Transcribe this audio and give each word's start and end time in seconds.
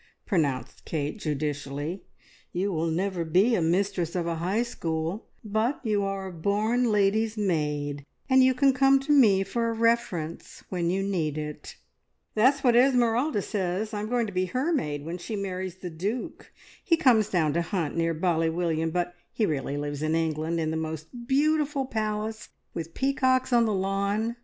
pronounced 0.25 0.83
Kate 0.83 1.19
judicially. 1.19 2.01
"You 2.51 2.71
will 2.71 2.89
never 2.89 3.23
be 3.23 3.53
a 3.53 3.61
mistress 3.61 4.15
of 4.15 4.25
a 4.25 4.37
High 4.37 4.63
School; 4.63 5.27
but 5.43 5.79
you 5.83 6.01
are 6.03 6.25
a 6.25 6.31
born 6.33 6.91
lady's 6.91 7.37
maid, 7.37 8.03
and 8.27 8.43
you 8.43 8.55
can 8.55 8.73
come 8.73 8.99
to 9.01 9.11
me 9.11 9.43
for 9.43 9.69
a 9.69 9.73
reference 9.73 10.63
when 10.69 10.89
you 10.89 11.03
need 11.03 11.37
it." 11.37 11.75
"That's 12.33 12.63
what 12.63 12.75
Esmeralda 12.75 13.43
says. 13.43 13.93
I 13.93 13.99
am 13.99 14.09
going 14.09 14.25
to 14.25 14.33
be 14.33 14.45
her 14.45 14.73
maid 14.73 15.05
when 15.05 15.19
she 15.19 15.35
marries 15.35 15.75
the 15.75 15.91
duke. 15.91 16.51
He 16.83 16.97
comes 16.97 17.29
down 17.29 17.53
to 17.53 17.61
hunt 17.61 17.95
near 17.95 18.15
Bally 18.15 18.49
William, 18.49 18.89
but 18.89 19.13
he 19.31 19.45
really 19.45 19.77
lives 19.77 20.01
in 20.01 20.15
England, 20.15 20.59
in 20.59 20.71
the 20.71 20.77
most 20.77 21.27
beautiful 21.27 21.85
palace, 21.85 22.49
with 22.73 22.95
peacocks 22.95 23.53
on 23.53 23.65
the 23.65 23.73
lawn. 23.75 24.35